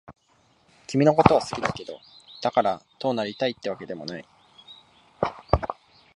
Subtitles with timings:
[0.87, 1.99] 君のことは好きだけど、
[2.41, 4.25] だからどうなりたいってわけでもない。